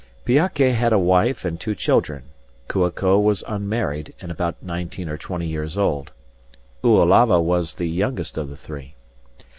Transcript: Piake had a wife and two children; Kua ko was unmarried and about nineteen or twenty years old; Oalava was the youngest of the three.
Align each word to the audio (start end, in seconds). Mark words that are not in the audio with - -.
Piake 0.25 0.73
had 0.73 0.93
a 0.93 0.97
wife 0.97 1.45
and 1.45 1.59
two 1.59 1.75
children; 1.75 2.23
Kua 2.67 2.89
ko 2.89 3.19
was 3.19 3.43
unmarried 3.47 4.15
and 4.19 4.31
about 4.31 4.55
nineteen 4.63 5.07
or 5.07 5.15
twenty 5.15 5.45
years 5.45 5.77
old; 5.77 6.11
Oalava 6.83 7.39
was 7.39 7.75
the 7.75 7.85
youngest 7.87 8.35
of 8.35 8.49
the 8.49 8.57
three. 8.57 8.95